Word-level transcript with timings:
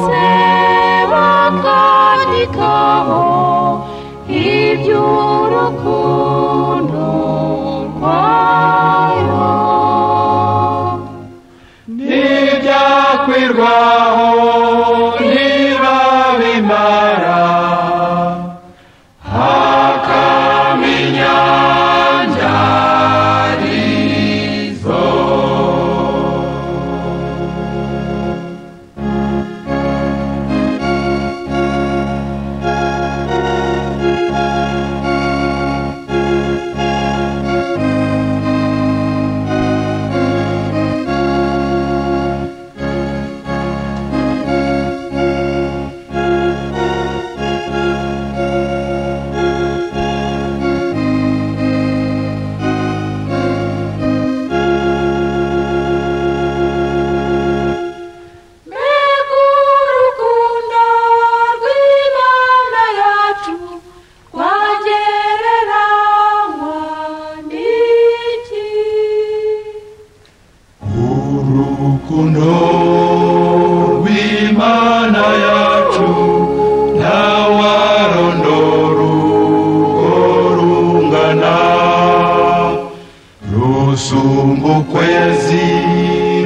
rusumba 84.17 84.69
ukwezi 84.81 85.65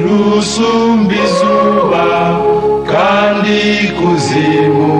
rusumba 0.05 1.13
izuba 1.23 2.05
kandi 2.91 3.59
kuzimu 3.97 4.93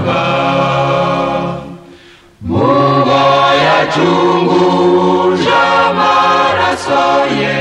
yacunguje 3.91 5.53
amaraso 5.87 7.01
ye 7.39 7.55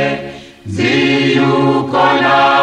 ziyuko 0.72 2.02
nawe 2.22 2.59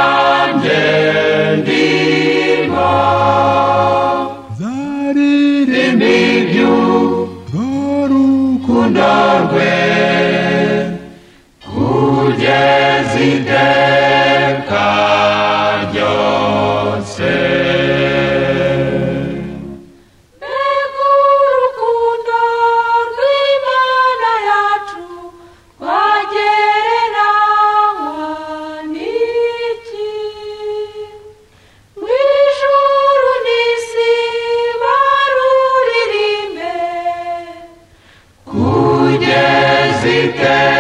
again. 40.40 40.77